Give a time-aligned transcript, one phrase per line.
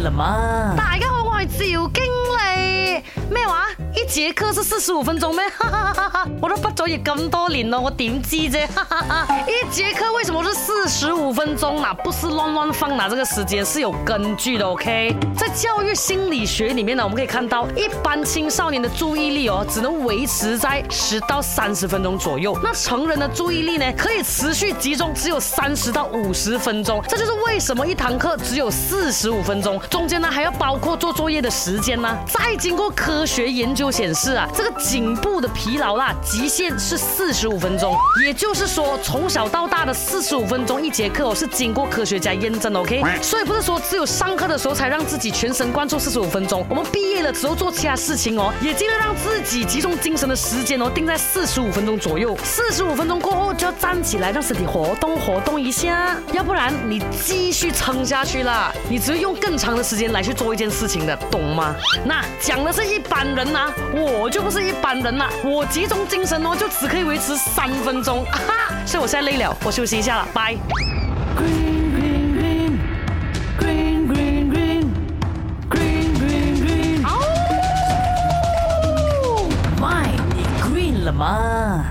[0.00, 0.74] 了吗？
[0.76, 3.66] 大家好赵经理，咩话？
[3.96, 5.42] 一节课是四十五分钟咩？
[6.40, 8.60] 我都不做业咁多年咯，我点知啫？
[9.48, 11.92] 一节课为什么是四十五分钟啊？
[12.04, 13.08] 不是乱乱放哪？
[13.08, 15.16] 这个时间是有根据的，OK？
[15.36, 22.56] 在教育心理学里面呢，我们可以看到，一般青少年的注意力哦，只能维持在十到三十分钟左右。
[22.62, 27.02] 那成人的注意力呢，可以持续集中只有三十到五十分钟。
[27.08, 32.18] 这就是为什么一堂课只有四十五分钟，中间呢还要包括做作业的时间呢。
[32.26, 37.96] 再经过科学研究显示啊，这个颈部的疲劳啦，极限是四十五分钟。
[38.24, 43.02] 也就是说，从小到大的四十五分钟一节课哦，是经过科学家验证的，OK？
[43.22, 52.36] 所以不是说只有上课的时候才让自己全神贯注四十五分钟，我们毕业了之后做其他事情哦，也尽量让自己集中精神的时间哦定在四十五分钟左右。
[52.42, 61.74] 四十五分钟过后就要站起来，让身体活动活动一下，要不然你继续撑下去啦，你只会用更长的时间来去做一件事情的，懂吗？
[62.04, 70.54] 那讲的是一般人呐，我就不是一般人呐，我集中精神哦，就只可以维持三分钟啊，所以我现在累了，我休息一下了，拜。
[71.36, 72.78] Green Green Green
[73.58, 74.86] Green Green Green
[75.70, 77.08] Green Green Green，哦
[79.80, 81.84] ，My，你 green 了吗？